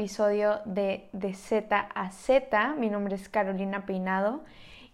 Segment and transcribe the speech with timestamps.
[0.00, 2.74] episodio de De Z a Z.
[2.78, 4.42] Mi nombre es Carolina Peinado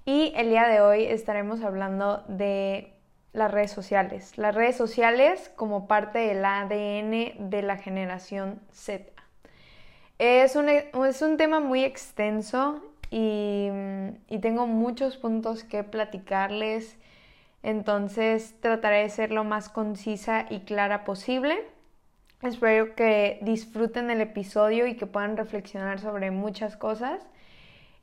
[0.04, 2.92] y el día de hoy estaremos hablando de
[3.32, 4.36] las redes sociales.
[4.36, 9.12] Las redes sociales como parte del ADN de la generación Z.
[10.18, 13.68] Es un, es un tema muy extenso y,
[14.28, 16.98] y tengo muchos puntos que platicarles,
[17.62, 21.75] entonces trataré de ser lo más concisa y clara posible.
[22.46, 27.20] Espero que disfruten el episodio y que puedan reflexionar sobre muchas cosas.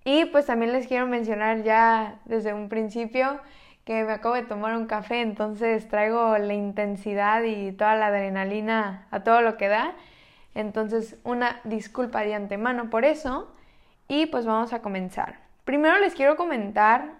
[0.03, 3.39] Y pues también les quiero mencionar ya desde un principio
[3.85, 9.07] que me acabo de tomar un café, entonces traigo la intensidad y toda la adrenalina
[9.11, 9.93] a todo lo que da.
[10.55, 13.49] Entonces una disculpa de antemano por eso.
[14.07, 15.39] Y pues vamos a comenzar.
[15.63, 17.13] Primero les quiero comentar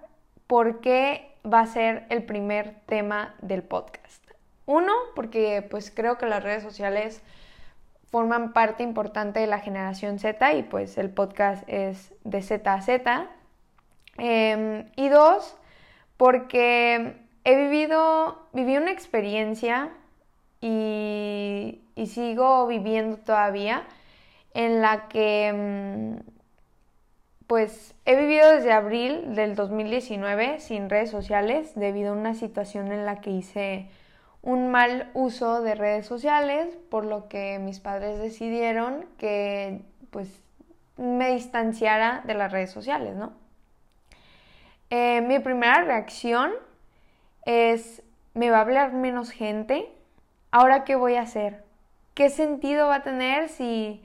[0.47, 4.22] por qué va a ser el primer tema del podcast.
[4.65, 7.21] Uno, porque pues creo que las redes sociales
[8.11, 12.81] forman parte importante de la generación Z y pues el podcast es de Z a
[12.81, 13.27] Z.
[14.17, 15.55] Em, y dos,
[16.17, 19.89] porque he vivido, viví una experiencia
[20.61, 23.83] y, y sigo viviendo todavía
[24.53, 26.19] en la que em,
[27.47, 33.05] pues he vivido desde abril del 2019 sin redes sociales debido a una situación en
[33.05, 33.89] la que hice
[34.43, 40.29] un mal uso de redes sociales, por lo que mis padres decidieron que pues
[40.97, 43.33] me distanciara de las redes sociales, ¿no?
[44.89, 46.51] Eh, mi primera reacción
[47.45, 49.89] es, ¿me va a hablar menos gente?
[50.51, 51.63] ¿Ahora qué voy a hacer?
[52.13, 54.03] ¿Qué sentido va a tener si,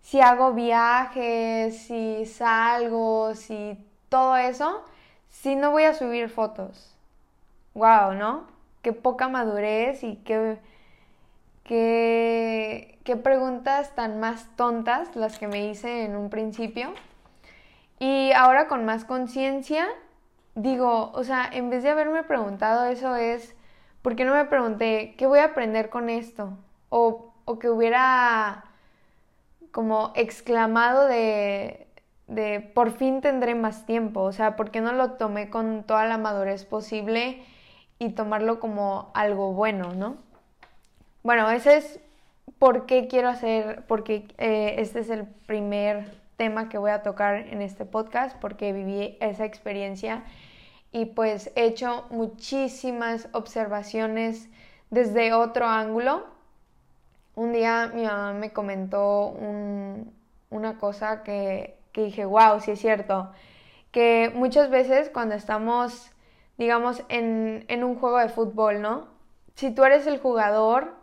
[0.00, 3.76] si hago viajes, si salgo, si
[4.08, 4.84] todo eso,
[5.28, 6.96] si no voy a subir fotos?
[7.74, 8.49] Wow, ¿no?
[8.82, 10.58] Qué poca madurez y qué,
[11.64, 16.92] qué, preguntas tan más tontas las que me hice en un principio.
[17.98, 19.86] Y ahora con más conciencia,
[20.54, 23.54] digo, o sea, en vez de haberme preguntado eso es,
[24.02, 26.56] ¿por qué no me pregunté qué voy a aprender con esto?
[26.88, 28.64] O, o que hubiera
[29.72, 31.86] como exclamado de,
[32.26, 36.06] de por fin tendré más tiempo, o sea, ¿por qué no lo tomé con toda
[36.06, 37.42] la madurez posible?
[38.00, 40.16] Y tomarlo como algo bueno, ¿no?
[41.22, 42.00] Bueno, ese es
[42.58, 47.36] por qué quiero hacer, porque eh, este es el primer tema que voy a tocar
[47.36, 50.24] en este podcast, porque viví esa experiencia
[50.92, 54.48] y pues he hecho muchísimas observaciones
[54.88, 56.24] desde otro ángulo.
[57.34, 59.36] Un día mi mamá me comentó
[60.48, 63.30] una cosa que, que dije, wow, sí es cierto,
[63.92, 66.10] que muchas veces cuando estamos
[66.60, 69.08] digamos, en, un juego de fútbol, ¿no?
[69.54, 70.94] Si tú eres el jugador,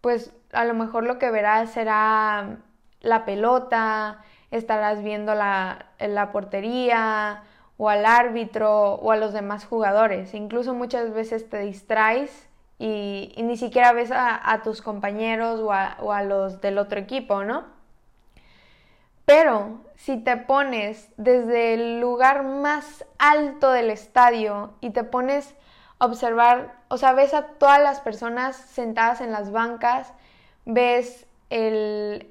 [0.00, 2.58] pues a lo mejor lo que verás será
[3.00, 4.22] la pelota,
[4.52, 7.42] estarás viendo la, la portería
[7.76, 10.32] o al árbitro o a los demás jugadores.
[10.32, 16.12] Incluso muchas veces te distraes y, ni siquiera ves a, tus compañeros o a, o
[16.12, 17.64] a los del otro equipo, ¿no?
[19.30, 25.54] Pero si te pones desde el lugar más alto del estadio y te pones
[26.00, 30.12] a observar, o sea, ves a todas las personas sentadas en las bancas,
[30.64, 32.26] ves el,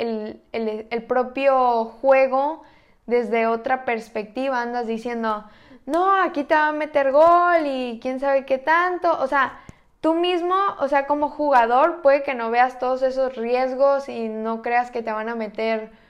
[1.07, 2.63] propio juego
[3.05, 5.45] desde otra perspectiva, andas diciendo,
[5.85, 9.61] no, aquí te va a meter gol y quién sabe qué tanto, o sea,
[10.01, 14.61] tú mismo, o sea, como jugador, puede que no veas todos esos riesgos y no
[14.61, 16.08] creas que te van a meter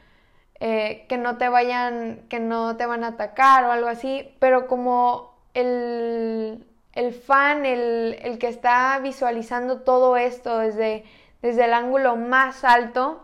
[0.59, 4.68] eh, que no te vayan, que no te van a atacar o algo así, pero
[4.68, 11.06] como el, el fan, el, el, que está visualizando todo esto desde,
[11.42, 13.24] desde el ángulo más alto,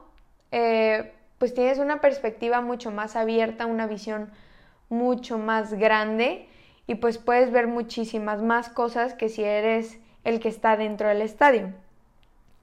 [0.51, 4.31] eh, pues tienes una perspectiva mucho más abierta, una visión
[4.90, 6.47] mucho más grande
[6.88, 11.22] y pues puedes ver muchísimas más cosas que si eres el que está dentro del
[11.22, 11.73] estadio.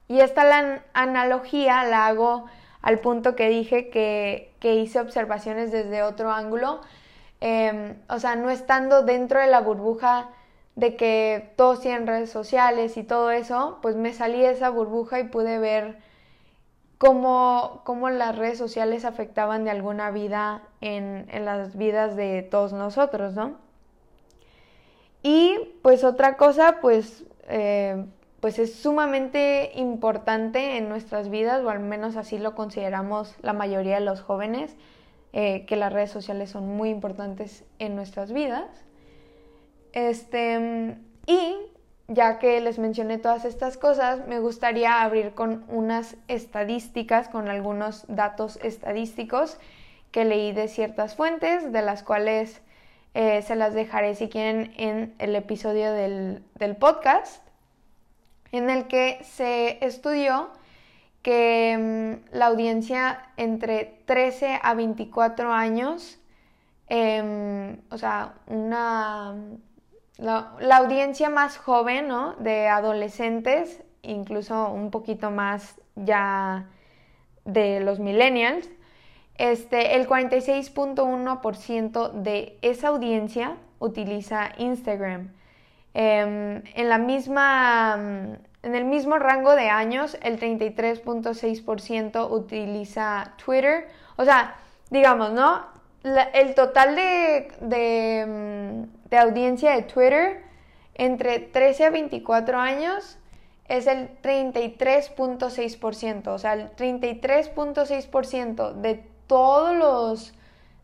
[0.07, 2.45] Y esta la analogía la hago
[2.83, 6.81] al punto que dije que, hice observaciones desde otro ángulo.
[7.41, 10.29] Em, o sea, no estando dentro de la burbuja
[10.75, 15.19] de que todos tienen redes sociales y todo eso, pues me salí de esa burbuja
[15.19, 15.97] y pude ver
[16.97, 23.33] cómo, cómo las redes sociales afectaban de alguna vida en, las vidas de todos nosotros,
[23.33, 23.57] ¿no?
[25.21, 28.05] Y pues otra cosa, pues eh,
[28.43, 33.95] pues es sumamente importante en nuestras vidas, o al menos así lo consideramos la mayoría
[33.95, 34.75] de los jóvenes,
[35.31, 38.65] eh, que las redes sociales son muy importantes en nuestras vidas.
[39.93, 41.55] Este, y
[42.09, 48.03] ya que les mencioné todas estas cosas, me gustaría abrir con unas estadísticas, con algunos
[48.09, 49.57] datos estadísticos
[50.11, 52.61] que leí de ciertas fuentes, de las cuales
[53.13, 57.42] eh, se las dejaré si quieren en el episodio del, del podcast,
[58.53, 60.49] en el que se estudió
[61.23, 66.19] que mm, la audiencia entre 13 a 24 años,
[66.87, 69.35] em, o sea, una,
[70.17, 72.35] la, audiencia más joven, ¿no?
[72.35, 76.67] De adolescentes, incluso un poquito más ya
[77.45, 78.69] de los millennials,
[79.37, 85.31] este, el 46.1% de esa audiencia utiliza Instagram.
[85.93, 93.89] Em, en la misma mm, en el mismo rango de años, el 33.6% utiliza Twitter.
[94.15, 94.55] O sea,
[94.89, 95.73] digamos, ¿no?
[96.33, 100.43] el total de, mm, de, audiencia de Twitter
[100.95, 103.17] entre 13 a 24 años
[103.67, 106.33] es el 33.6%.
[106.33, 110.33] O sea, el 33.6% de todos los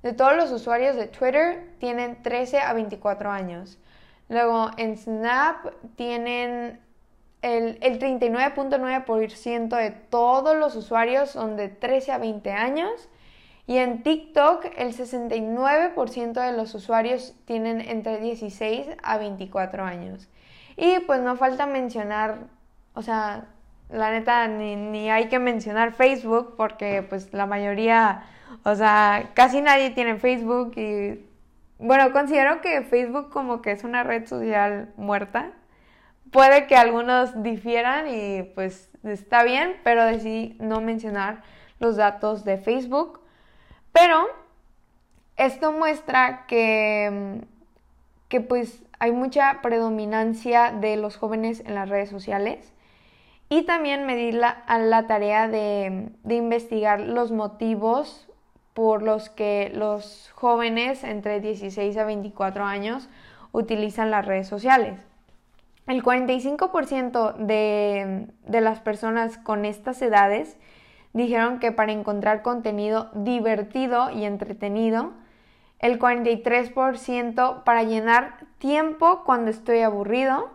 [0.01, 3.77] de todos los usuarios de Twitter tienen 13 a 24 años.
[4.29, 5.65] Luego en Snap
[5.95, 6.79] tienen
[7.41, 13.09] el, 39.9% de todos los usuarios son de 13 a 20 años
[13.65, 20.27] y en TikTok el 69% de los usuarios tienen entre 16 a 24 años.
[20.77, 22.47] Y pues no falta mencionar,
[22.93, 23.47] o sea,
[23.89, 28.23] la neta ni, ni hay que mencionar Facebook porque pues la mayoría,
[28.63, 31.28] o sea, casi nadie tiene Facebook y
[31.79, 35.53] bueno, considero que Facebook como que es una red social muerta
[36.31, 41.41] puede que algunos difieran y pues está bien, pero decidí no mencionar
[41.79, 43.21] los datos de Facebook.
[43.91, 44.27] Pero
[45.37, 47.41] esto muestra que,
[48.27, 52.73] que pues hay mucha predominancia de los jóvenes en las redes sociales
[53.47, 58.28] y también me di la, a la tarea de, de investigar los motivos
[58.79, 63.09] por los que los jóvenes entre 16 a 24 años
[63.51, 65.05] utilizan las redes sociales.
[65.85, 70.55] El 45% de, de las personas con estas edades
[71.11, 75.11] dijeron que para encontrar contenido divertido y entretenido,
[75.79, 80.51] el 43% para llenar tiempo cuando estoy aburrido,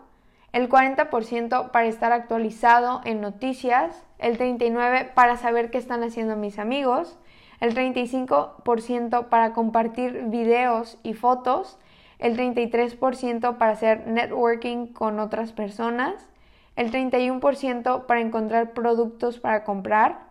[0.51, 6.57] el 40% para estar actualizado en noticias, el 39% para saber qué están haciendo mis
[6.57, 7.19] amigos,
[7.59, 11.77] el 35% para compartir videos y fotos,
[12.19, 16.29] el 33% para hacer networking con otras personas,
[16.75, 20.25] el 31% para encontrar productos para comprar,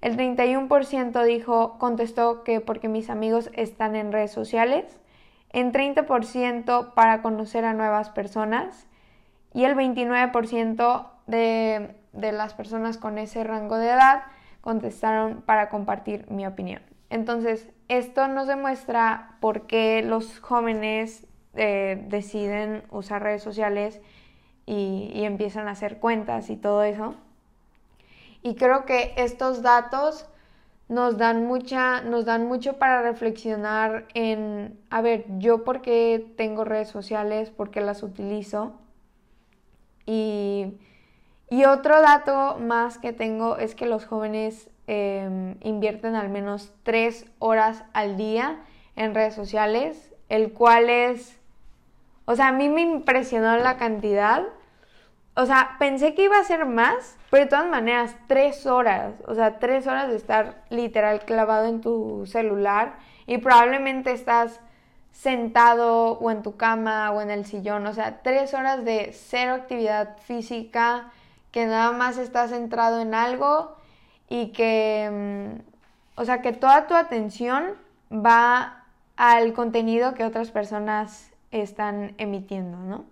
[0.00, 4.98] el 31% dijo, contestó que porque mis amigos están en redes sociales,
[5.50, 8.86] el 30% para conocer a nuevas personas
[9.54, 14.22] y el 29% de, de las personas con ese rango de edad
[14.60, 16.82] contestaron para compartir mi opinión.
[17.10, 24.00] Entonces, esto nos demuestra por qué los jóvenes eh, deciden usar redes sociales
[24.66, 27.14] y, empiezan a hacer cuentas y todo eso.
[28.42, 30.26] Y creo que estos datos
[30.88, 36.64] nos dan mucha, nos dan mucho para reflexionar en, a ver, yo por qué tengo
[36.64, 38.74] redes sociales, por qué las utilizo.
[40.06, 40.74] Y,
[41.64, 47.84] otro dato más que tengo es que los jóvenes em, invierten al menos tres horas
[47.92, 48.58] al día
[48.96, 51.38] en redes sociales, el cual es,
[52.26, 54.44] o sea, a mí me impresionó la cantidad.
[55.34, 59.34] O sea, pensé que iba a ser más, pero de todas maneras, tres horas, o
[59.34, 64.60] sea, tres horas de estar literal clavado en tu celular y probablemente estás
[65.12, 69.54] sentado o en tu cama o en el sillón, o sea, tres horas de cero
[69.54, 71.12] actividad física,
[71.50, 73.76] que nada más estás centrado en algo
[74.28, 77.74] y que, mm, o sea, que toda tu atención
[78.12, 78.84] va
[79.16, 83.04] al contenido que otras personas están emitiendo, ¿no?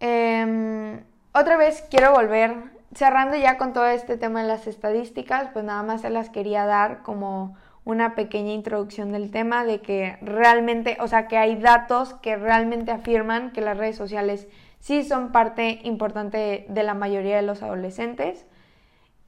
[0.00, 2.54] Em, otra vez quiero volver,
[2.94, 6.64] cerrando ya con todo este tema de las estadísticas, pues nada más se las quería
[6.64, 12.14] dar como una pequeña introducción del tema de que realmente, o sea, que hay datos
[12.14, 14.46] que realmente afirman que las redes sociales
[14.84, 18.44] sí son parte importante de la mayoría de los adolescentes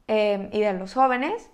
[0.06, 1.48] em, y de los jóvenes.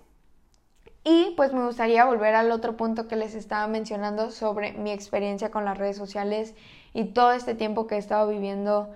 [1.05, 5.51] Y pues me gustaría volver al otro punto que les estaba mencionando sobre mi experiencia
[5.51, 6.53] con las redes sociales
[6.93, 8.89] y todo este tiempo que he estado viviendo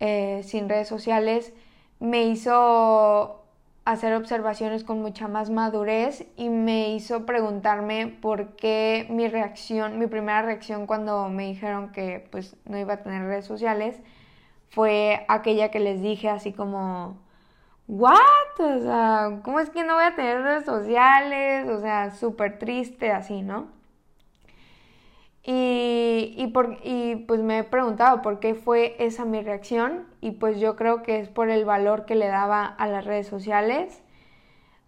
[0.00, 1.52] eh, sin redes sociales
[2.00, 3.44] me hizo
[3.84, 10.08] hacer observaciones con mucha más madurez y me hizo preguntarme por qué mi reacción, mi
[10.08, 14.00] primera reacción cuando me dijeron que pues no iba a tener redes sociales,
[14.72, 17.18] fue aquella que les dije así como,
[17.88, 18.18] ¿what?
[18.58, 21.68] O sea, ¿cómo es que no voy a tener redes sociales?
[21.68, 23.68] O sea, súper triste así, ¿no?
[25.44, 30.32] Y, y, por, y pues me he preguntado por qué fue esa mi reacción y
[30.32, 34.02] pues yo creo que es por el valor que le daba a las redes sociales.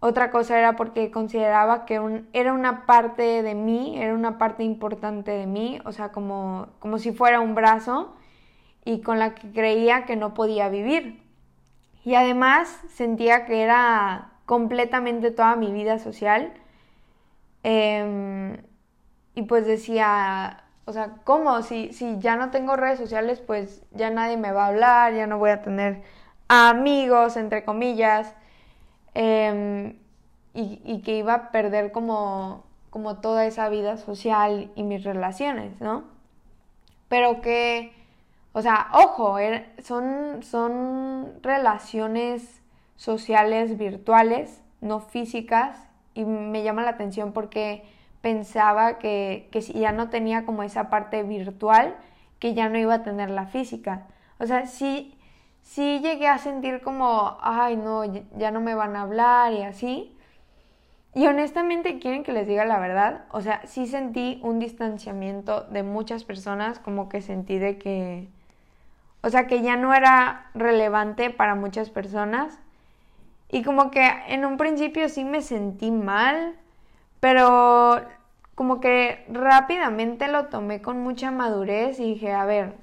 [0.00, 4.62] Otra cosa era porque consideraba que un, era una parte de mí, era una parte
[4.62, 8.14] importante de mí, o sea, como, como si fuera un brazo
[8.84, 11.22] y con la que creía que no podía vivir.
[12.04, 16.52] Y además sentía que era completamente toda mi vida social.
[17.62, 18.58] Em,
[19.34, 21.62] y pues decía, o sea, ¿cómo?
[21.62, 25.26] Si, si ya no tengo redes sociales, pues ya nadie me va a hablar, ya
[25.26, 26.02] no voy a tener
[26.48, 28.34] amigos, entre comillas,
[29.14, 29.96] em,
[30.52, 35.80] y, y, que iba a perder como, como toda esa vida social y mis relaciones,
[35.80, 36.04] ¿no?
[37.08, 37.92] Pero que,
[38.54, 42.62] o sea, ojo, er, son, son relaciones
[42.96, 45.76] sociales virtuales, no físicas,
[46.14, 47.84] y me llama la atención porque
[48.22, 51.96] pensaba que, que si ya no tenía como esa parte virtual,
[52.38, 54.06] que ya no iba a tener la física.
[54.38, 55.18] O sea, sí,
[55.62, 58.04] sí llegué a sentir como, ay, no,
[58.36, 60.16] ya no me van a hablar y así.
[61.14, 65.82] Y honestamente, quieren que les diga la verdad, o sea, sí sentí un distanciamiento de
[65.82, 68.28] muchas personas, como que sentí de que,
[69.24, 72.58] o sea, que ya no era relevante para muchas personas.
[73.50, 76.54] Y como que en un principio sí me sentí mal,
[77.20, 78.02] pero
[78.54, 82.74] como que rápidamente lo tomé con mucha madurez y dije, a ver,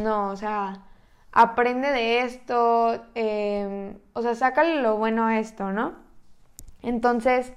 [0.00, 0.84] no, o sea,
[1.32, 5.94] aprende de esto, em, o sea, sácale lo bueno a esto, ¿no?
[6.82, 7.52] Entonces,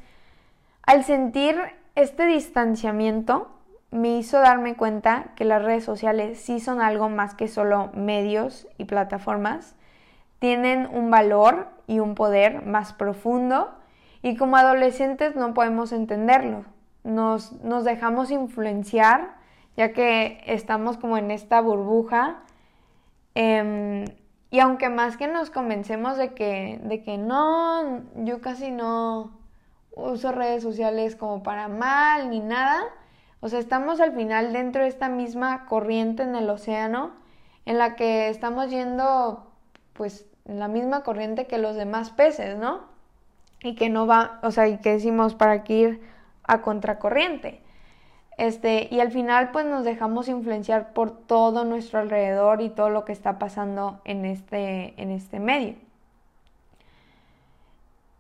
[0.82, 1.56] al sentir
[1.94, 3.52] este distanciamiento,
[3.94, 8.68] me hizo darme cuenta que las redes sociales sí son algo más que solo medios
[8.78, 9.76] y plataformas,
[10.40, 13.72] tienen un valor y un poder más profundo
[14.22, 16.66] y como adolescentes no podemos entenderlo.
[17.04, 19.36] Nos, nos dejamos influenciar
[19.78, 22.38] ya que estamos como en esta burbuja.
[23.36, 24.06] Em,
[24.50, 29.32] y aunque más que nos convencemos de que, de que no, yo casi no
[29.96, 32.84] uso redes sociales como para mal ni nada,
[33.44, 37.12] o sea, estamos al final dentro de esta misma corriente en el océano
[37.66, 39.52] en la que estamos yendo
[39.94, 42.94] pues la misma corriente que los demás peces, ¿no?
[43.64, 46.02] y que no va, o sea, y que decimos para que ir
[46.44, 47.62] a contracorriente.
[48.38, 53.06] Este, y al final pues nos dejamos influenciar por todo nuestro alrededor y todo lo
[53.06, 55.76] que está pasando en este, en este medio.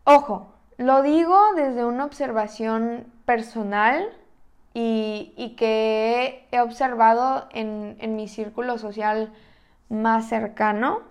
[0.05, 4.07] Ojo, lo digo desde una observación personal
[4.73, 9.31] y, que he observado en, en mi círculo social
[9.89, 11.01] más cercano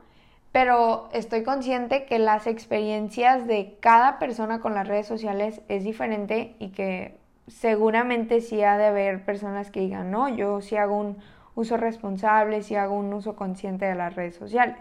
[0.53, 6.55] pero estoy consciente que las experiencias de cada persona con las redes sociales es diferente
[6.59, 7.17] y que
[7.49, 11.17] seguramente sí ha de haber personas que digan, no, yo sí hago un
[11.55, 14.77] uso responsable, sí hago un uso consciente de las redes sociales.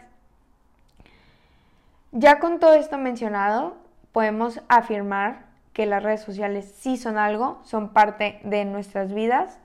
[2.11, 3.77] Ya con todo esto mencionado,
[4.11, 9.59] podemos afirmar que las redes sociales sí son algo, son parte de nuestras vidas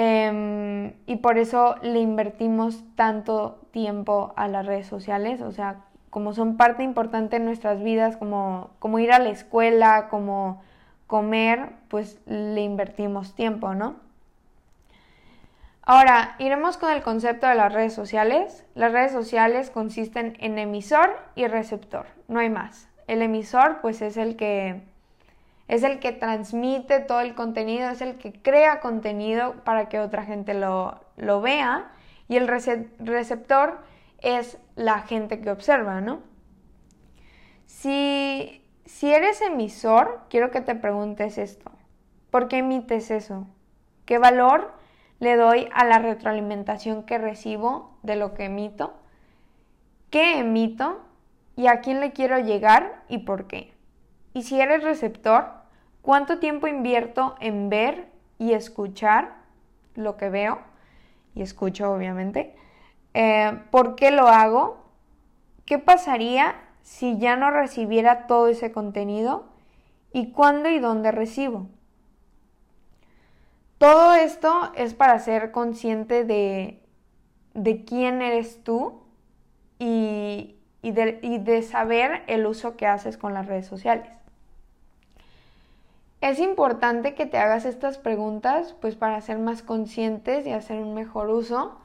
[0.00, 6.34] Em, y por eso le invertimos tanto tiempo a las redes sociales, o sea, como
[6.34, 10.62] son parte importante en nuestras vidas, como, como ir a la escuela, como
[11.08, 13.96] comer, pues le invertimos tiempo, ¿no?
[15.82, 18.64] Ahora, iremos con el concepto de las redes sociales.
[18.76, 22.87] Las redes sociales consisten en emisor y receptor, no hay más.
[23.08, 24.82] El emisor, pues es el que
[25.66, 30.24] es el que transmite todo el contenido, es el que crea contenido para que otra
[30.24, 31.00] gente lo,
[31.42, 31.90] vea
[32.26, 33.78] y el receptor
[34.20, 36.20] es la gente que observa, ¿no?
[37.66, 41.70] Si, si eres emisor, quiero que te preguntes esto.
[42.30, 43.46] ¿Por qué emites eso?
[44.06, 44.72] ¿Qué valor
[45.20, 48.94] le doy a la retroalimentación que recibo de lo que emito?
[50.10, 51.07] ¿Qué emito?
[51.58, 53.74] ¿Y a quién le quiero llegar y por qué?
[54.32, 55.58] Y si eres receptor,
[56.08, 59.42] ¿Cuánto tiempo invierto en ver y escuchar
[59.94, 60.58] lo que veo?
[61.34, 62.56] Y escucho, obviamente.
[63.12, 64.86] Eh, ¿Por qué lo hago?
[65.66, 69.50] ¿Qué pasaría si ya no recibiera todo ese contenido?
[70.10, 71.68] ¿Y cuándo y dónde recibo?
[73.76, 76.82] Todo esto es para ser consciente de,
[77.52, 79.02] de quién eres tú
[79.78, 84.08] y, y, de, saber el uso que haces con las redes sociales.
[86.20, 90.94] Es importante que te hagas estas preguntas pues para ser más conscientes y hacer un
[90.94, 91.78] mejor uso.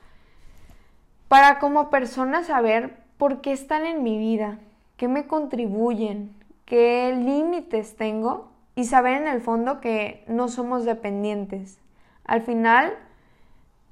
[1.28, 4.60] para como persona saber por qué están en mi vida,
[4.98, 6.36] qué me contribuyen,
[6.66, 11.80] qué límites tengo y saber en el fondo que no somos dependientes.
[12.26, 12.94] Al final,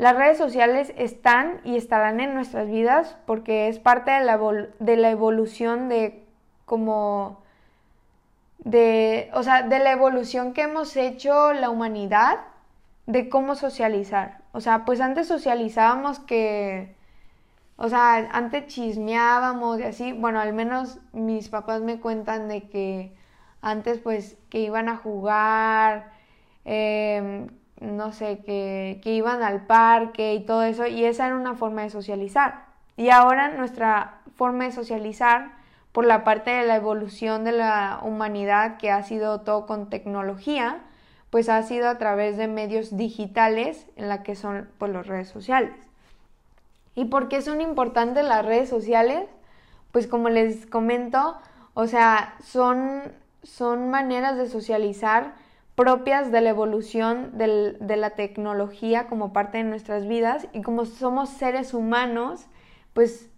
[0.01, 4.39] las redes sociales están y estarán en nuestras vidas porque es parte de la,
[4.79, 6.25] de la evolución de
[6.65, 7.43] como
[8.57, 12.39] de, o sea, de la evolución que hemos hecho la humanidad
[13.05, 14.41] de cómo socializar.
[14.53, 16.95] O sea, pues antes socializábamos que,
[17.75, 20.13] o sea, antes chismeábamos y así.
[20.13, 23.13] Bueno, al menos mis papás me cuentan de que
[23.61, 26.11] antes pues que iban a jugar,
[26.65, 27.49] em,
[27.81, 30.87] no sé, que, que iban al parque y todo eso.
[30.87, 32.65] Y esa era una forma de socializar.
[32.95, 35.51] Y ahora nuestra forma de socializar
[35.91, 40.79] por la parte de la evolución de la humanidad que ha sido todo con tecnología,
[41.29, 45.29] pues ha sido a través de medios digitales en la que son pues las redes
[45.29, 45.73] sociales.
[46.93, 49.27] ¿Y por qué son importantes las redes sociales?
[49.91, 51.37] Pues como les comento,
[51.73, 53.01] o sea, son,
[53.43, 55.33] son maneras de socializar
[55.75, 61.29] propias de la evolución de la tecnología como parte de nuestras vidas y como somos
[61.29, 62.47] seres humanos,
[62.93, 63.29] pues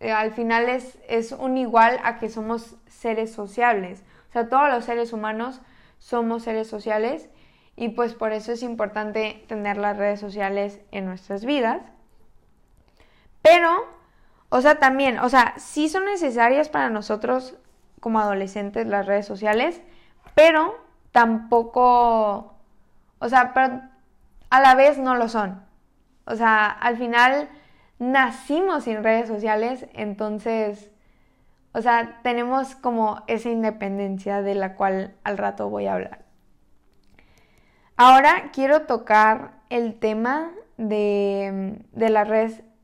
[0.00, 4.02] eh, al final es, un igual a que somos seres sociables.
[4.30, 5.60] O sea, todos los seres humanos
[5.98, 7.28] somos seres sociales
[7.76, 11.82] y pues por eso es importante tener las redes sociales en nuestras vidas.
[13.42, 13.84] Pero,
[14.48, 17.56] o sea, también, o sea, sí son necesarias para nosotros
[18.00, 19.82] como adolescentes las redes sociales,
[20.34, 22.54] pero tampoco,
[23.18, 23.82] o sea, pero
[24.50, 25.62] a la vez no lo son.
[26.24, 27.48] O sea, al final
[27.98, 30.90] nacimos sin redes sociales, entonces,
[31.72, 36.24] o sea, tenemos como esa independencia de la cual al rato voy a hablar.
[37.96, 42.28] Ahora quiero tocar el tema de, de, las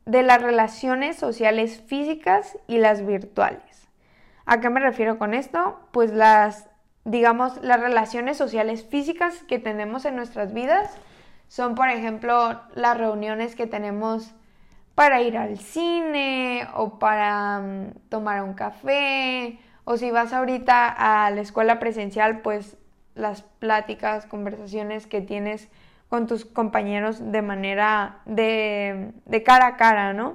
[0.04, 3.88] de las relaciones sociales físicas y las virtuales.
[4.45, 5.80] ¿A qué me refiero con esto?
[5.91, 6.69] Pues las,
[7.06, 10.90] digamos, las relaciones sociales físicas que tenemos en nuestras vidas
[11.47, 14.34] son, por ejemplo, las reuniones que tenemos
[14.97, 21.30] para ir al cine o para mm, tomar un café o si vas ahorita a
[21.30, 22.76] la escuela presencial, pues
[23.14, 25.69] las pláticas, conversaciones que tienes
[26.08, 30.34] con tus compañeros de manera de, de cara a cara, ¿no?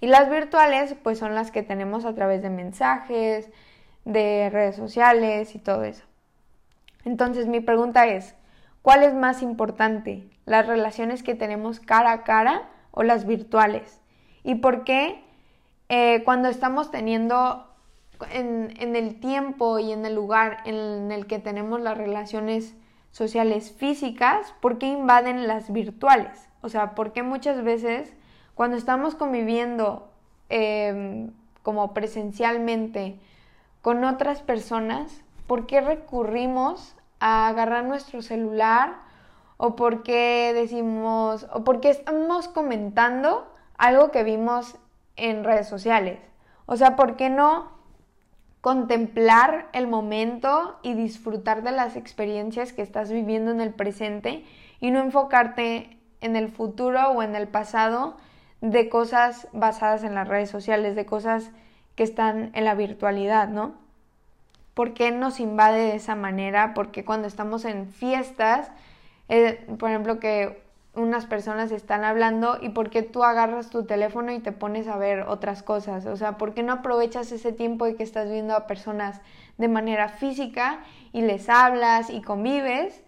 [0.00, 3.48] Y las virtuales, pues son las que tenemos a través de mensajes,
[4.04, 6.04] de redes sociales y todo eso.
[7.04, 8.34] Entonces mi pregunta es,
[8.82, 10.28] ¿cuál es más importante?
[10.44, 14.00] ¿Las relaciones que tenemos cara a cara o las virtuales.
[14.42, 15.22] ¿Y por qué
[15.88, 17.66] eh, cuando estamos teniendo
[18.32, 22.74] en, el tiempo y en el lugar en el que tenemos las relaciones
[23.12, 26.48] sociales físicas, por qué invaden las virtuales?
[26.60, 28.12] O sea, ¿por qué muchas veces
[28.56, 30.10] cuando estamos conviviendo
[30.48, 31.30] em,
[31.62, 33.20] como presencialmente
[33.82, 38.96] con otras personas, ¿por qué recurrimos a agarrar nuestro celular
[39.56, 44.76] o porque decimos, o porque estamos comentando algo que vimos
[45.16, 46.20] en redes sociales.
[46.66, 47.76] O sea, ¿por qué no
[48.60, 54.44] contemplar el momento y disfrutar de las experiencias que estás viviendo en el presente
[54.80, 58.16] y no enfocarte en el futuro o en el pasado
[58.60, 61.50] de cosas basadas en las redes sociales, de cosas
[61.98, 63.74] que están en la virtualidad, ¿no?
[64.72, 66.72] ¿Por qué nos invade de esa manera?
[66.72, 68.70] Porque cuando estamos en fiestas
[69.28, 70.62] eh, por ejemplo, que
[70.94, 74.96] unas personas están hablando y por qué tú agarras tu teléfono y te pones a
[74.96, 76.06] ver otras cosas.
[76.06, 79.20] O sea, ¿por qué no aprovechas ese tiempo de que estás viendo a personas
[79.58, 80.80] de manera física
[81.12, 83.04] y les hablas y convives?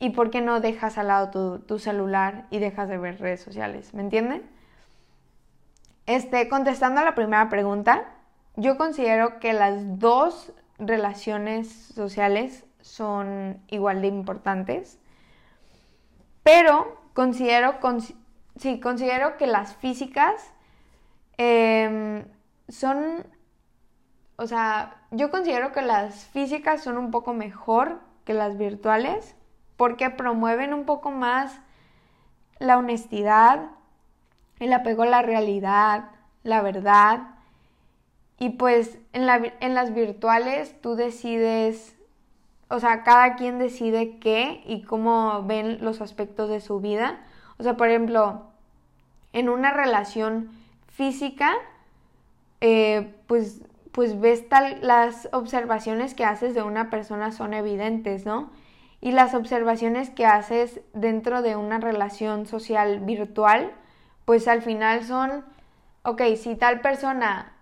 [0.00, 3.40] ¿Y por qué no dejas al lado tu, tu celular y dejas de ver redes
[3.40, 3.94] sociales?
[3.94, 4.42] ¿Me entienden?
[6.08, 8.06] Este, contestando a la primera pregunta,
[8.56, 14.98] yo considero que las dos relaciones sociales son igual de importantes.
[16.42, 20.54] Pero considero, considero que las físicas
[21.36, 22.24] em,
[22.68, 23.26] son,
[24.36, 29.36] o sea, yo considero que las físicas son un poco mejor que las virtuales
[29.76, 31.60] porque promueven un poco más
[32.60, 33.72] la honestidad,
[34.60, 36.10] el apego a la realidad,
[36.42, 37.34] la verdad.
[38.38, 41.98] Y pues en, las virtuales tú decides
[42.70, 47.18] o sea, cada quien decide qué y cómo ven los aspectos de su vida.
[47.58, 48.42] O sea, por ejemplo,
[49.32, 50.50] en una relación
[50.88, 51.54] física,
[52.60, 58.50] eh, pues, pues ves tal, las observaciones que haces de una persona son evidentes, ¿no?
[59.00, 63.72] Y las observaciones que haces dentro de una relación social virtual,
[64.28, 65.42] pues al final son,
[66.02, 67.54] ok, si tal persona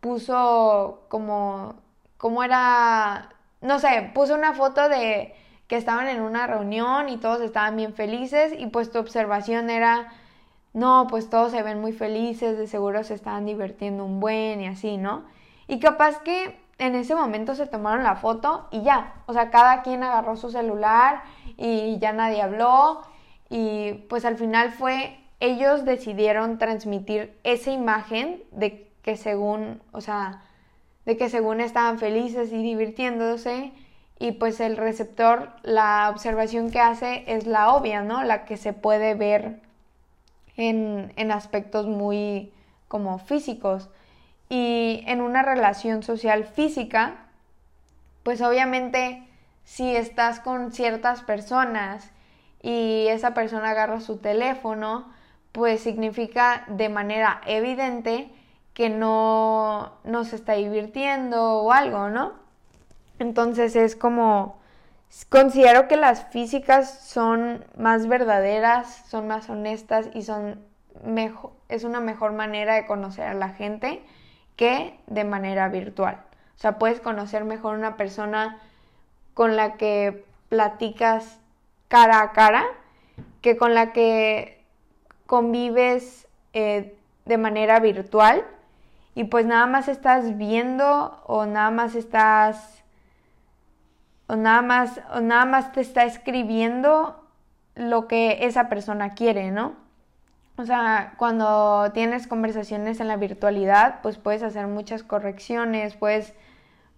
[0.00, 1.74] puso como,
[2.16, 3.28] como era,
[3.60, 5.34] no sé, puso una foto de
[5.66, 10.14] que estaban en una reunión y todos estaban bien felices y pues tu observación era,
[10.72, 14.66] no, pues todos se ven muy felices, de seguro se estaban divirtiendo un buen y
[14.66, 15.24] así, ¿no?
[15.68, 19.82] Y capaz que en ese momento se tomaron la foto y ya, o sea, cada
[19.82, 21.22] quien agarró su celular
[21.58, 23.02] y ya nadie habló
[23.50, 30.42] y pues al final fue, ellos decidieron transmitir esa imagen de que según, o sea,
[31.04, 33.72] de que según estaban felices y divirtiéndose
[34.18, 38.22] y pues el receptor, la observación que hace es la obvia, ¿no?
[38.22, 39.60] La que se puede ver
[40.56, 42.52] en, en aspectos muy
[42.88, 43.90] como físicos.
[44.48, 47.26] Y en una relación social física,
[48.22, 49.26] pues obviamente
[49.64, 52.10] si estás con ciertas personas
[52.62, 55.12] y esa persona agarra su teléfono,
[55.54, 58.28] pues significa de manera evidente
[58.72, 62.32] que no, no se está divirtiendo o algo, ¿no?
[63.20, 64.58] Entonces es como,
[65.28, 70.60] considero que las físicas son más verdaderas, son más honestas y son
[71.04, 74.02] mejor, es una mejor manera de conocer a la gente
[74.56, 76.16] que de manera virtual.
[76.56, 78.58] O sea, puedes conocer mejor una persona
[79.34, 81.38] con la que platicas
[81.86, 82.64] cara a cara
[83.40, 84.63] que con la que
[85.26, 88.44] convives eh, de manera virtual
[89.14, 92.82] y pues nada más estás viendo o nada más estás
[94.26, 97.20] o nada más o nada más te está escribiendo
[97.74, 99.74] lo que esa persona quiere, ¿no?
[100.56, 106.32] O sea, cuando tienes conversaciones en la virtualidad, pues puedes hacer muchas correcciones, puedes,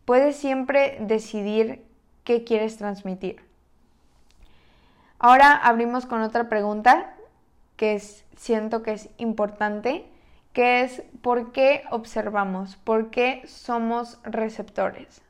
[0.05, 1.83] puedes siempre decidir
[2.23, 3.43] qué quieres transmitir.
[5.19, 7.15] Ahora abrimos con otra pregunta
[7.77, 10.07] que es, siento que es importante,
[10.53, 12.77] que es ¿por qué observamos?
[12.77, 15.23] ¿Por qué somos receptores?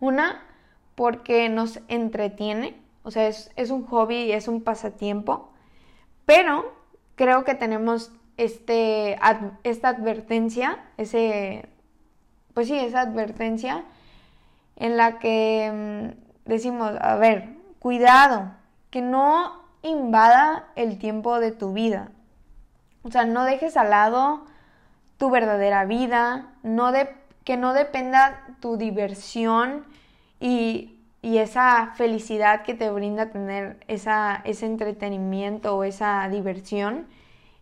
[0.00, 0.42] Una,
[0.94, 5.50] porque nos entretiene, o sea, es, es un hobby es un pasatiempo,
[6.24, 6.72] pero
[7.14, 9.18] creo que tenemos este,
[9.64, 11.68] esta advertencia, ese,
[12.54, 13.84] pues sí, esa advertencia
[14.76, 18.52] en la que mm, decimos, a ver, cuidado,
[18.90, 22.10] que no invada el tiempo de tu vida.
[23.02, 24.44] O sea, no dejes al lado
[25.18, 26.52] tu verdadera vida,
[27.44, 29.84] que no dependa tu diversión
[30.40, 30.96] y
[31.26, 37.08] y esa felicidad que te brinda tener esa, ese entretenimiento o esa diversión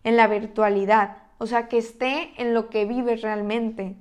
[0.03, 1.17] en la virtualidad.
[1.39, 3.95] O sea, que esté en lo que vives realmente.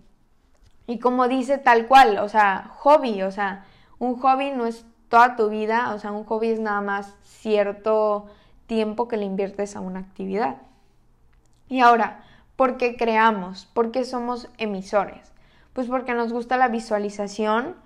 [0.87, 3.65] Y como dice tal cual, o sea, hobby, o sea,
[3.99, 8.27] un hobby no es toda tu vida, o sea, un hobby es nada más cierto
[8.67, 10.57] tiempo que le inviertes a una actividad.
[11.69, 12.25] Y ahora,
[12.57, 13.67] ¿por qué creamos?
[13.67, 15.31] ¿Por qué somos emisores?
[15.73, 17.77] Pues porque nos gusta la visualización,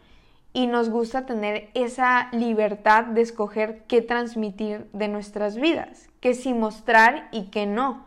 [0.54, 6.54] y nos gusta tener esa libertad de escoger qué transmitir de nuestras vidas, qué sí
[6.54, 8.06] mostrar y qué no.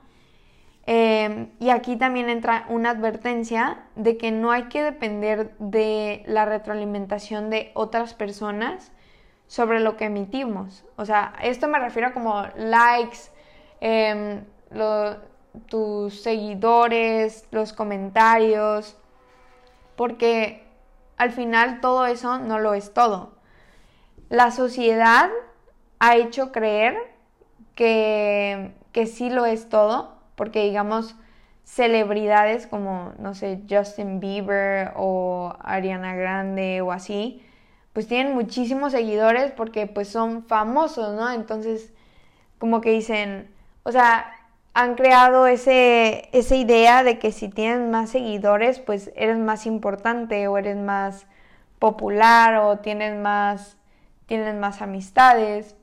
[0.88, 6.46] Em, y aquí también entra una advertencia de que no hay que depender de la
[6.46, 8.92] retroalimentación de otras personas
[9.52, 10.86] sobre lo que emitimos.
[10.96, 13.20] O sea, esto me refiero a como likes,
[13.82, 14.46] em,
[15.68, 18.96] tus seguidores, los comentarios,
[19.98, 20.66] porque
[21.18, 23.34] al final todo eso no lo es todo.
[24.30, 25.30] La sociedad
[26.00, 26.96] ha hecho creer
[27.76, 31.18] que, que sí lo es todo, porque digamos,
[31.66, 37.46] celebridades como, no sé, Justin Bieber o Ariana Grande o así,
[37.94, 41.32] pues tienen muchísimos seguidores porque pues son famosos, ¿no?
[41.32, 41.92] Entonces,
[42.58, 43.50] como que dicen,
[43.84, 44.34] o sea,
[44.74, 50.48] han creado ese, esa idea de que si tienes más seguidores, pues eres más importante
[50.48, 51.26] o eres más
[51.80, 53.78] popular o tienes más,
[54.28, 55.76] tienes más amistades.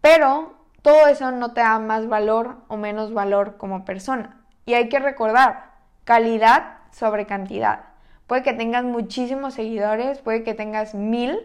[0.00, 4.44] Pero todo eso no te da más valor o menos valor como persona.
[4.66, 5.72] Y hay que recordar,
[6.04, 7.95] calidad sobre cantidad.
[8.26, 11.38] Puede que tengas muchísimos seguidores, puede que tengas mil,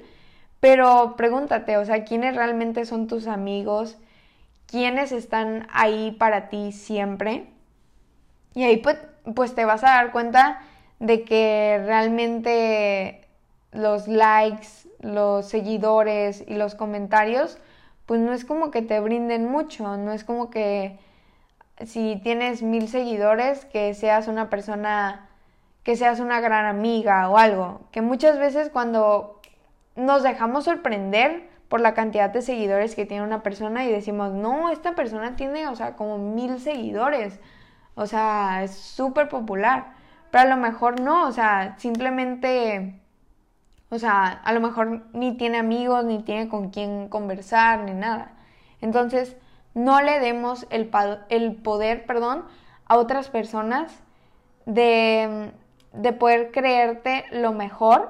[0.59, 3.97] pero pregúntate, o sea, ¿quiénes realmente son tus amigos?
[4.71, 7.45] quiénes están ahí para ti siempre.
[8.55, 8.97] Y ahí pues,
[9.35, 10.61] pues, te vas a dar cuenta
[10.99, 13.27] de que realmente
[13.71, 14.67] los likes,
[15.01, 17.57] los seguidores y los comentarios,
[18.05, 20.97] pues no es como que te brinden mucho, no es como que
[21.85, 25.29] si tienes mil seguidores, que seas una persona,
[25.83, 29.41] que seas una gran amiga o algo, que muchas veces cuando
[29.95, 34.69] nos dejamos sorprender por la cantidad de seguidores que tiene una persona y decimos, no,
[34.69, 37.39] esta persona tiene, o sea, como mil seguidores.
[37.95, 39.93] O sea, es súper popular.
[40.31, 42.99] Pero a lo mejor no, o sea, simplemente,
[43.89, 48.33] o sea, a lo mejor ni tiene amigos, ni tiene con quién conversar, ni nada.
[48.81, 49.37] Entonces,
[49.73, 50.91] no le demos el,
[51.29, 52.45] el poder, perdón,
[52.85, 54.03] a otras personas
[54.65, 55.51] de,
[55.93, 58.09] de poder creerte lo mejor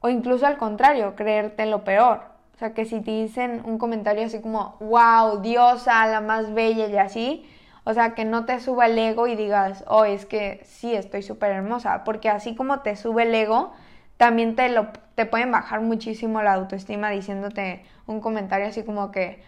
[0.00, 2.20] o incluso al contrario, creerte lo peor.
[2.54, 6.86] O sea, que si te dicen un comentario así como, wow, diosa, la más bella
[6.88, 7.46] y así,
[7.84, 11.22] o sea, que no te suba el ego y digas, oh, es que sí, estoy
[11.22, 12.04] súper hermosa.
[12.04, 13.72] Porque así como te sube el ego,
[14.18, 19.42] también te, lo, te pueden bajar muchísimo la autoestima diciéndote un comentario así como que,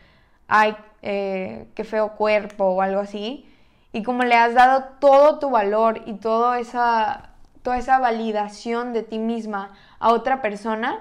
[0.48, 3.46] ay, eh, qué feo cuerpo o algo así.
[3.92, 7.30] Y como le has dado todo tu valor y toda esa,
[7.66, 11.00] toda esa validación de ti misma a otra persona,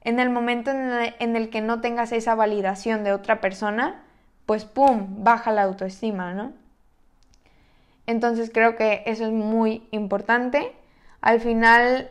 [0.00, 4.02] en el momento en el, que no tengas esa validación de otra persona,
[4.44, 5.22] pues ¡pum!
[5.22, 6.52] baja la autoestima, ¿no?
[8.08, 10.72] Entonces creo que eso es muy importante.
[11.20, 12.10] Al final,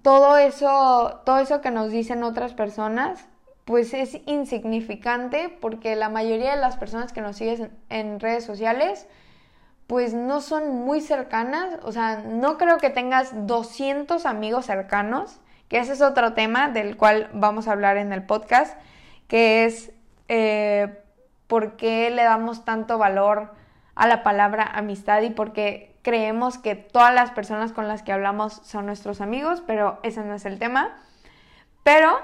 [0.00, 3.28] todo eso, todo eso que nos dicen otras personas,
[3.66, 9.06] pues es insignificante porque la mayoría de las personas que nos siguen en redes sociales,
[9.86, 11.78] pues no son muy cercanas.
[11.82, 16.96] O sea, no creo que tengas 200 amigos cercanos que ese es otro tema del
[16.96, 18.78] cual vamos a hablar en el podcast,
[19.28, 19.92] que es
[20.28, 21.00] eh,
[21.46, 23.54] por qué le damos tanto valor
[23.94, 28.12] a la palabra amistad y por qué creemos que todas las personas con las que
[28.12, 30.96] hablamos son nuestros amigos, pero ese no es el tema.
[31.82, 32.18] Pero,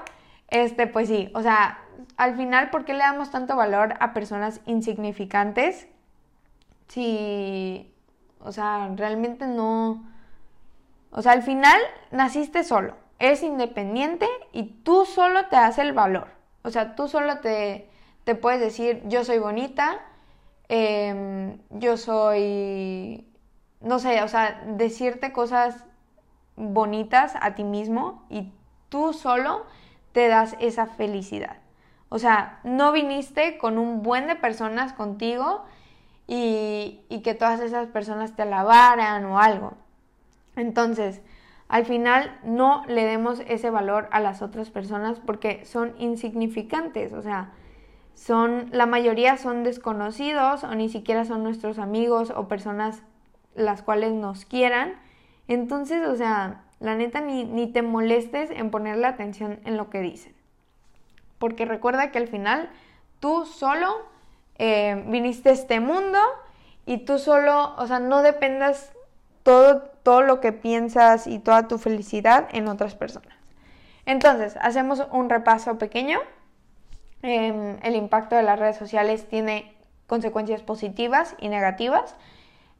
[0.49, 1.79] este, pues sí, o sea,
[2.17, 5.87] al final, ¿por qué le damos tanto valor a personas insignificantes?
[6.91, 7.93] Si,
[8.39, 10.03] o sea, realmente no...
[11.11, 11.79] O sea, al final
[12.11, 16.29] naciste solo es independiente y tú solo te das el valor.
[16.63, 17.87] O sea, tú solo te,
[18.23, 19.99] te puedes decir, yo soy bonita,
[20.69, 23.27] em, yo soy,
[23.79, 25.85] no sé, o sea, decirte cosas
[26.55, 28.51] bonitas a ti mismo y
[28.89, 29.67] tú solo
[30.13, 31.57] te das esa felicidad.
[32.09, 35.63] O sea, no viniste con un buen de personas contigo
[36.33, 39.73] y, que todas esas personas te alabaran o algo.
[40.55, 41.21] Entonces,
[41.67, 47.21] al final no le demos ese valor a las otras personas porque son insignificantes, o
[47.21, 47.51] sea,
[48.15, 53.03] son la mayoría son desconocidos o ni siquiera son nuestros amigos o personas
[53.53, 54.93] las cuales nos quieran.
[55.49, 59.99] Entonces, o sea, la neta ni, ni te molestes en ponerle atención en lo que
[59.99, 60.33] dicen.
[61.39, 62.69] Porque recuerda que al final
[63.19, 64.10] tú solo
[64.63, 66.19] eh, viniste a este mundo
[66.85, 68.91] y tú solo, o sea, no dependas
[69.41, 73.33] todo, todo lo que piensas y toda tu felicidad en otras personas.
[74.05, 76.19] Entonces, hacemos un repaso pequeño.
[77.23, 82.15] Em, el impacto de las redes sociales tiene consecuencias positivas y negativas.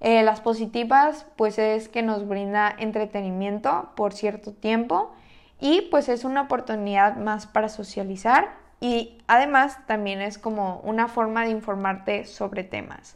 [0.02, 5.16] Eh, las positivas, pues es que nos brinda entretenimiento por cierto tiempo
[5.60, 11.46] y pues es una oportunidad más para socializar y además también es como una forma
[11.46, 13.16] de informarte sobre temas.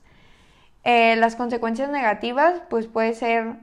[0.83, 3.57] Eh, las consecuencias negativas, pues puede ser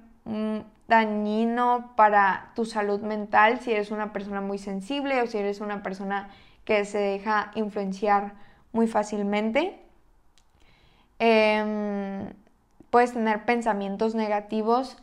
[0.88, 5.82] dañino para tu salud mental si eres una persona muy sensible o si eres una
[5.82, 6.28] persona
[6.64, 8.34] que se deja influenciar
[8.72, 9.78] muy fácilmente.
[11.20, 12.32] Em,
[12.90, 14.96] puedes tener pensamientos negativos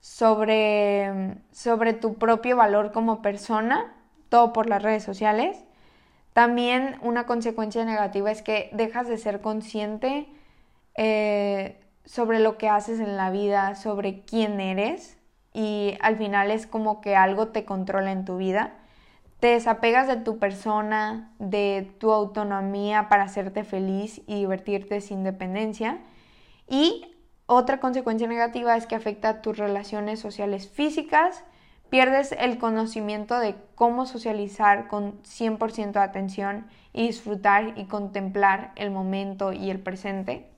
[0.00, 3.94] sobre, sobre tu propio valor como persona,
[4.28, 5.64] todo por las redes sociales.
[6.38, 10.28] También una consecuencia negativa es que dejas de ser consciente
[10.94, 15.18] eh, sobre lo que haces en la vida, sobre quién eres
[15.52, 18.74] y al final es como que algo te controla en tu vida.
[19.40, 25.98] Te desapegas de tu persona, de tu autonomía para hacerte feliz y divertirte sin dependencia.
[26.68, 31.42] Y otra consecuencia negativa es que afecta a tus relaciones sociales físicas,
[31.90, 38.90] pierdes el conocimiento de cómo socializar con 100% de atención y disfrutar y contemplar el
[38.90, 40.50] momento y el presente.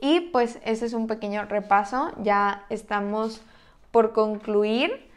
[0.00, 3.42] Y pues ese es un pequeño repaso, ya estamos
[3.90, 5.10] por concluir.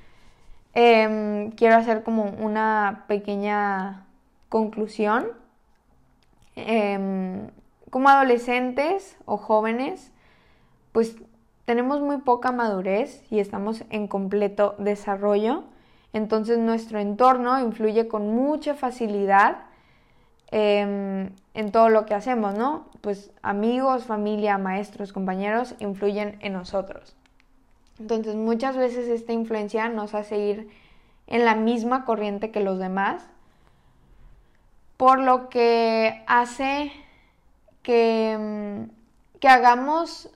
[0.73, 4.05] Em, quiero hacer como una pequeña
[4.49, 5.27] conclusión.
[6.55, 7.49] Em,
[7.89, 10.11] como adolescentes o jóvenes,
[10.91, 11.15] pues
[11.71, 15.63] tenemos muy poca madurez y estamos en completo desarrollo.
[16.11, 19.71] Entonces nuestro entorno influye con mucha facilidad
[20.53, 22.85] Em, en todo lo que hacemos, ¿no?
[22.99, 27.15] Pues amigos, familia, maestros, compañeros influyen en nosotros.
[27.99, 30.69] Entonces muchas veces esta influencia nos hace ir
[31.27, 33.23] en la misma corriente que los demás
[34.97, 36.91] por lo que hace
[37.81, 40.29] que, mm, que hagamos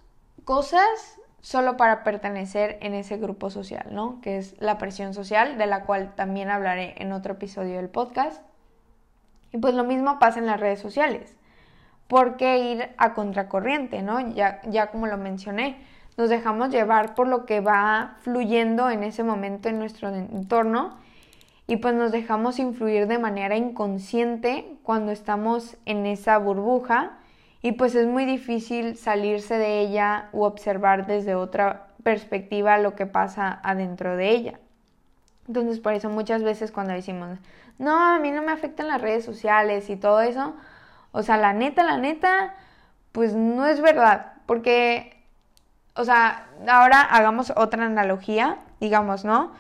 [0.46, 4.20] cosas solo para pertenecer en ese grupo social, ¿no?
[4.22, 8.42] Que es la presión social, de la cual también hablaré en otro episodio del podcast.
[9.52, 11.38] Y pues lo mismo pasa en las redes sociales.
[12.08, 14.20] ¿Por qué ir a contracorriente, no?
[14.34, 15.78] Ya, ya como lo mencioné,
[16.18, 20.98] nos dejamos llevar por lo que va fluyendo en ese momento en nuestro entorno
[21.68, 27.20] y pues nos dejamos influir de manera inconsciente cuando estamos en esa burbuja
[27.66, 33.08] y pues es muy difícil salirse de ella u observar desde otra perspectiva lo que
[33.08, 34.60] pasa adentro de ella.
[35.48, 37.40] Entonces por eso muchas veces cuando decimos,
[37.80, 40.54] no, a mí no me afectan las redes sociales y todo eso,
[41.12, 42.54] o sea, la neta, la neta,
[43.12, 45.24] pues no es verdad, porque,
[45.96, 49.54] o sea, ahora hagamos otra analogía, digamos, ¿no?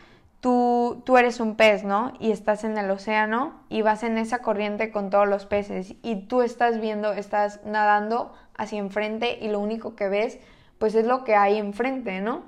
[0.46, 2.14] Tú, tú eres un pez, ¿no?
[2.20, 6.28] Y estás en el océano y vas en esa corriente con todos los peces y
[6.28, 10.38] tú estás viendo, estás nadando hacia enfrente y lo único que ves
[10.78, 12.44] pues es lo que hay enfrente, ¿no?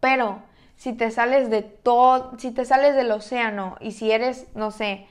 [0.00, 0.42] Pero
[0.74, 5.06] si te sales de todo, si te sales del océano y si eres, no sé,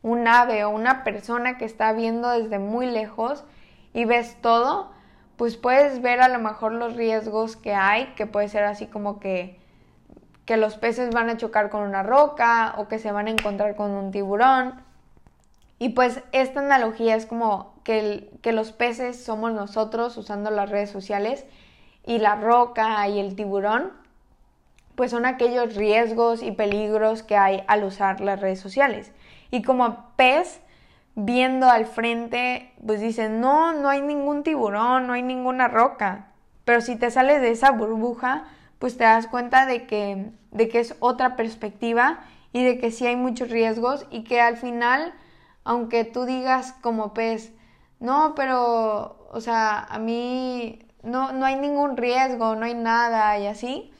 [0.00, 3.44] un ave o una persona que está viendo desde muy lejos
[3.92, 4.92] y ves todo,
[5.36, 9.20] pues puedes ver a lo mejor los riesgos que hay, que puede ser así como
[9.20, 9.67] que
[10.48, 13.76] que los peces van a chocar con una roca o que se van a encontrar
[13.76, 14.80] con un tiburón.
[15.78, 20.88] Y pues esta analogía es como que, que los peces somos nosotros usando las redes
[20.88, 21.44] sociales
[22.06, 23.92] y la roca y el tiburón
[24.94, 29.12] pues son aquellos riesgos y peligros que hay al usar las redes sociales.
[29.50, 30.62] Y como pez,
[31.14, 36.28] viendo al frente, pues dicen, no, no hay ningún tiburón, no hay ninguna roca.
[36.64, 38.46] Pero si te sales de esa burbuja,
[38.78, 42.20] pues te das cuenta de que, de que es otra perspectiva
[42.52, 45.14] y de que sí hay muchos riesgos y que al final,
[45.64, 47.52] aunque tú digas como pez,
[48.00, 53.46] no, pero, o sea, a mí no, no hay ningún riesgo, no hay nada y
[53.46, 53.92] así,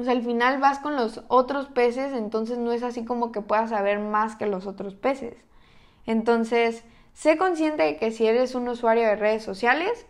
[0.00, 3.42] o sea, al final vas con los otros peces, entonces no es así como que
[3.42, 5.34] puedas saber más que los otros peces.
[6.06, 10.06] Entonces, sé consciente de que si eres un usuario de redes sociales,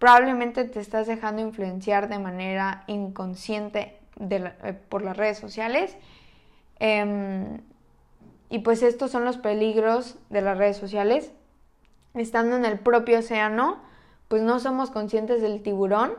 [0.00, 5.96] probablemente te estás dejando influenciar de manera inconsciente eh, por las redes sociales.
[6.78, 7.60] Em,
[8.50, 11.32] y pues estos son los peligros de las redes sociales.
[12.14, 13.78] Estando en el propio océano,
[14.28, 16.14] pues no somos conscientes del tiburón,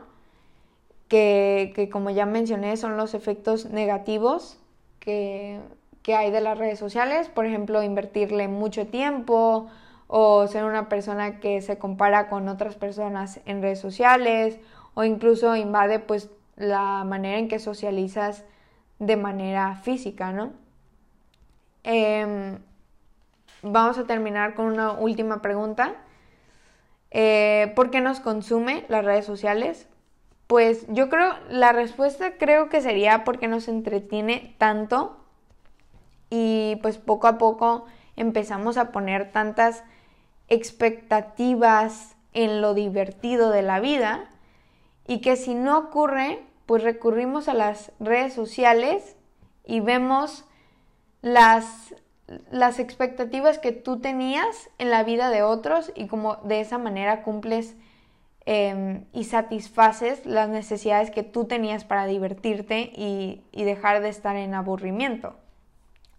[1.08, 4.58] que, que como ya mencioné son los efectos negativos
[5.00, 5.60] que,
[6.02, 7.28] que hay de las redes sociales.
[7.28, 9.68] Por ejemplo, invertirle mucho tiempo
[10.06, 14.58] o ser una persona que se compara con otras personas en redes sociales
[14.94, 18.44] o incluso invade pues la manera en que socializas
[18.98, 20.52] de manera física, ¿no?
[21.82, 22.58] Em,
[23.62, 25.94] vamos a terminar con una última pregunta.
[27.10, 29.88] Eh, ¿Por qué nos consume las redes sociales?
[30.46, 35.16] Pues yo creo, la respuesta creo que sería porque nos entretiene tanto
[36.28, 39.82] y pues poco a poco empezamos a poner tantas
[40.48, 44.28] expectativas en lo divertido de la vida
[45.06, 46.40] y que si no ocurre,
[46.70, 49.16] pues recurrimos a las redes sociales
[49.66, 50.44] y vemos
[51.20, 51.96] las,
[52.52, 57.24] las expectativas que tú tenías en la vida de otros y como de esa manera
[57.24, 57.74] cumples
[58.46, 64.36] em, y satisfaces las necesidades que tú tenías para divertirte y, y dejar de estar
[64.36, 65.34] en aburrimiento.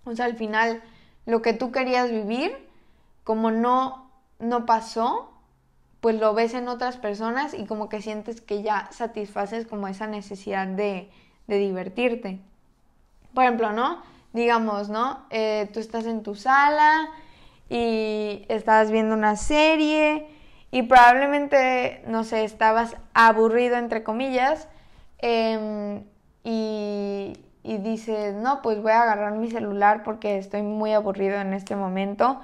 [0.03, 0.83] O sea, al final,
[1.25, 2.51] lo que tú querías vivir,
[3.23, 5.30] como no no pasó,
[6.01, 10.07] pues lo ves en otras personas y como que sientes que ya satisfaces como esa
[10.07, 11.09] necesidad de,
[11.47, 12.39] divertirte.
[13.33, 14.01] Por ejemplo, ¿no?
[14.33, 15.25] Digamos, ¿no?
[15.29, 17.09] Eh, tú estás en tu sala
[17.69, 20.27] y estás viendo una serie
[20.71, 24.69] y probablemente, no sé, estabas aburrido, entre comillas,
[25.19, 26.03] em,
[26.45, 27.33] y,
[27.63, 31.75] y dices, no, pues voy a agarrar mi celular porque estoy muy aburrido en este
[31.75, 32.39] momento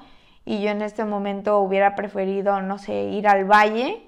[0.48, 4.02] y yo en este momento hubiera preferido, no sé, ir al valle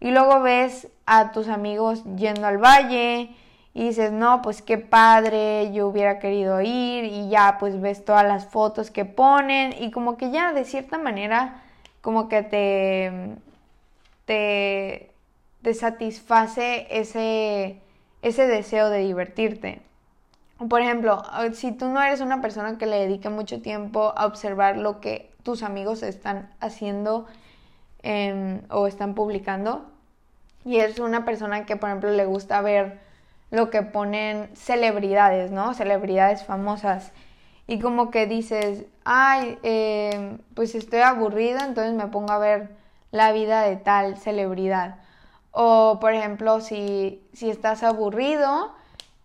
[0.00, 3.30] y luego ves a tus amigos yendo al valle
[3.74, 8.24] y dices, no, pues qué padre, yo hubiera querido ir y ya pues ves todas
[8.24, 11.62] las fotos que ponen y como que ya de cierta manera
[12.00, 13.36] como que te,
[14.24, 15.12] te,
[15.62, 17.78] te satisface ese,
[18.20, 19.80] ese deseo de divertirte.
[20.68, 21.22] Por ejemplo,
[21.52, 25.33] si tú no eres una persona que le dedique mucho tiempo a observar lo que
[25.44, 27.26] tus amigos están haciendo
[28.02, 29.86] em, o están publicando.
[30.64, 32.98] Y es una persona que, por ejemplo, le gusta ver
[33.50, 35.74] lo que ponen celebridades, ¿no?
[35.74, 37.12] Celebridades famosas.
[37.66, 42.70] y como que dices, ay, eh, pues estoy aburrida, entonces me pongo a ver
[43.10, 44.96] la vida de tal celebridad.
[45.52, 48.74] O, por ejemplo, si, si estás aburrido,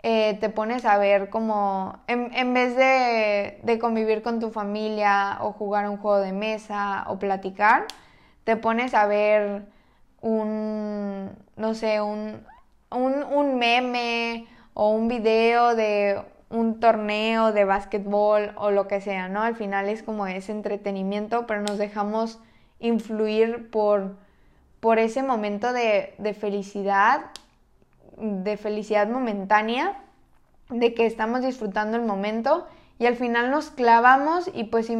[0.02, 5.52] eh, te pones a ver como, en, vez de, de, convivir con tu familia o
[5.52, 7.86] jugar un juego de mesa o platicar,
[8.45, 9.66] te pones a ver
[10.22, 12.41] un, no sé, un,
[12.91, 19.28] un, un meme o un video de un torneo de básquetbol o lo que sea,
[19.30, 19.43] ¿no?
[19.43, 22.39] Al final es como ese entretenimiento, pero nos dejamos
[22.80, 24.16] influir por,
[24.80, 27.22] por ese momento de, de felicidad,
[28.20, 30.02] de felicidad momentánea,
[30.70, 32.68] de que estamos disfrutando el momento
[33.00, 34.92] y al final nos clavamos y pues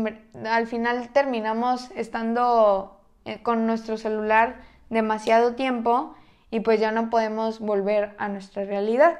[0.46, 6.16] al final terminamos estando eh, con nuestro celular demasiado tiempo
[6.50, 9.20] y pues ya no podemos volver a nuestra realidad.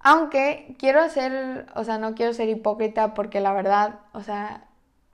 [0.00, 4.64] Aunque quiero hacer, o sea, no quiero ser hipócrita porque la verdad, o sea,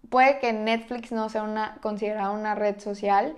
[0.09, 3.35] puede que Netflix no sea una, considerada una red social,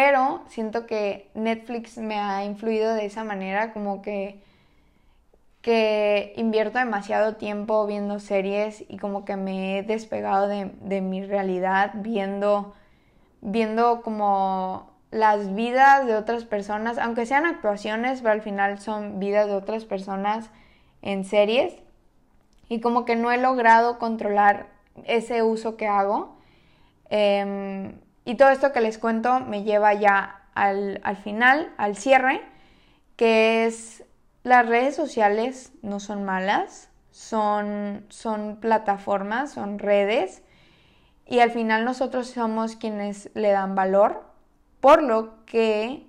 [0.00, 4.40] pero siento que Netflix me ha influido de esa manera, como que,
[5.60, 11.22] que invierto demasiado tiempo viendo series y como que me he despegado de, de mi
[11.22, 12.72] realidad viendo,
[13.42, 19.48] viendo como las vidas de otras personas, aunque sean actuaciones, pero al final son vidas
[19.48, 20.48] de otras personas
[21.02, 21.74] en series
[22.70, 24.68] y como que no he logrado controlar
[25.04, 26.38] ese uso que hago.
[27.10, 32.42] Em, y todo esto que les cuento me lleva ya al, final, al cierre,
[33.16, 34.04] que es
[34.42, 40.42] las redes sociales no son malas, son, son plataformas, son redes,
[41.26, 44.24] y al final nosotros somos quienes le dan valor,
[44.80, 46.06] por lo que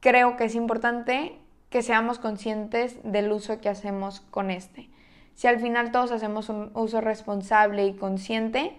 [0.00, 4.90] creo que es importante que seamos conscientes del uso que hacemos con este.
[5.34, 8.76] Si al final todos hacemos un uso responsable y consciente,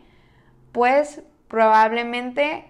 [0.71, 2.63] pues probablemente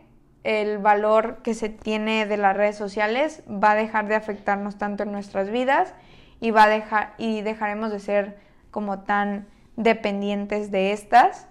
[0.44, 5.04] el valor que se tiene de las redes sociales va a dejar de afectarnos tanto
[5.04, 5.94] en nuestras vidas
[6.40, 8.40] y va a dejar y dejaremos de ser
[8.72, 11.48] como tan dependientes de estas.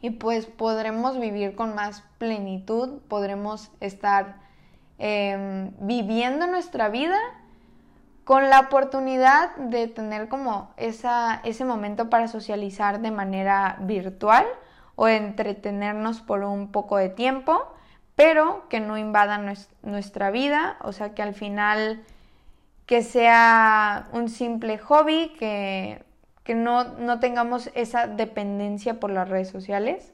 [0.00, 4.40] Y pues podremos vivir con más plenitud, podremos estar
[4.98, 7.18] em, viviendo nuestra vida
[8.24, 14.44] con la oportunidad de tener como esa, ese momento para socializar de manera virtual
[14.94, 17.74] o entretenernos por un poco de tiempo,
[18.14, 22.04] pero que no invada nuestra vida, o sea que al final
[22.86, 26.04] que sea un simple hobby, que,
[26.44, 30.12] que no, no tengamos esa dependencia por las redes sociales.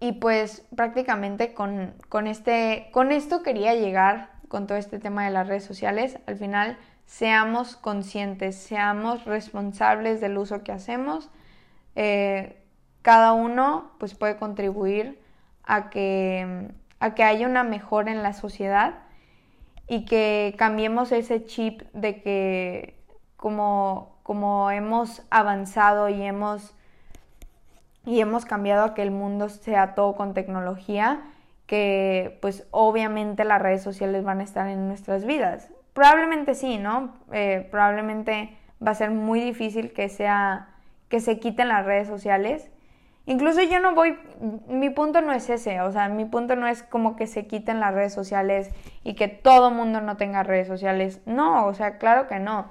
[0.00, 5.30] Y pues prácticamente con, con, este, con esto quería llegar con todo este tema de
[5.30, 11.30] las redes sociales, al final seamos conscientes, seamos responsables del uso que hacemos.
[11.96, 12.63] Eh,
[13.04, 15.20] cada uno pues puede contribuir
[15.62, 18.94] a que, a que haya una mejora en la sociedad
[19.86, 22.98] y que cambiemos ese chip de que
[23.36, 26.74] como, como hemos avanzado y hemos,
[28.06, 31.20] y hemos cambiado a que el mundo sea todo con tecnología,
[31.66, 35.68] que pues obviamente las redes sociales van a estar en nuestras vidas.
[35.92, 37.12] Probablemente sí, ¿no?
[37.32, 40.70] Eh, probablemente va a ser muy difícil que sea
[41.10, 42.70] que se quiten las redes sociales.
[43.26, 44.18] Incluso yo no voy,
[44.68, 47.80] mi punto no es ese, o sea, mi punto no es como que se quiten
[47.80, 48.70] las redes sociales
[49.02, 51.20] y que todo mundo no tenga redes sociales.
[51.24, 52.66] No, o sea, claro que no.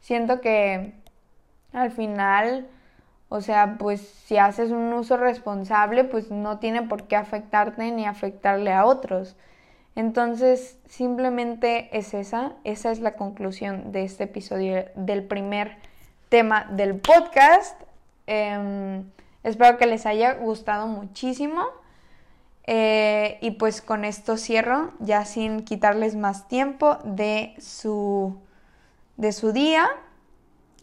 [0.00, 0.94] Siento que
[1.72, 2.68] al final
[3.28, 8.06] o sea, pues si haces un uso responsable, pues no tiene por qué afectarte ni
[8.06, 9.36] afectarle a otros.
[9.94, 15.76] Entonces, simplemente es esa, esa es la conclusión de este episodio del primer
[16.30, 17.78] tema del podcast.
[18.26, 19.04] Em,
[19.48, 21.64] espero que les haya gustado muchísimo.
[22.70, 28.38] Eh, y pues con esto cierro, ya sin quitarles más tiempo de su,
[29.16, 29.88] de su día.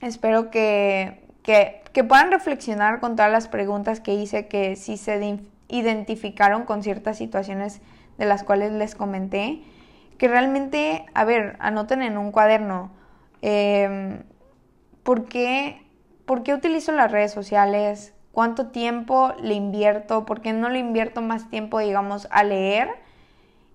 [0.01, 6.63] Espero que que, puedan reflexionar con todas las preguntas que hice, que si se identificaron
[6.63, 7.82] con ciertas situaciones
[8.18, 9.61] de las cuales les comenté,
[10.18, 12.91] que realmente, a ver, anoten en un cuaderno,
[13.41, 14.24] em,
[15.03, 15.84] ¿por, qué,
[16.26, 18.14] ¿por qué utilizo las redes sociales?
[18.36, 20.25] ¿Cuánto tiempo le invierto?
[20.25, 22.89] ¿Por qué no le invierto más tiempo, digamos, a leer?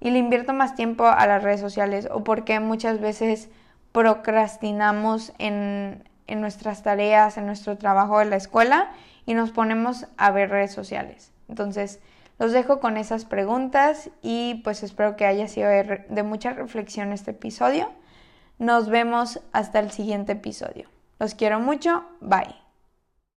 [0.00, 2.08] Y le invierto más tiempo a las redes sociales.
[2.12, 3.48] ¿O por qué muchas veces
[3.92, 8.90] procrastinamos en, en nuestras tareas, en nuestro trabajo de la escuela
[9.26, 11.32] y nos ponemos a ver redes sociales.
[11.48, 12.00] Entonces,
[12.38, 17.32] los dejo con esas preguntas y pues espero que haya sido de, mucha reflexión este
[17.32, 17.90] episodio.
[18.58, 20.88] Nos vemos hasta el siguiente episodio.
[21.18, 22.04] Los quiero mucho.
[22.20, 22.59] Bye.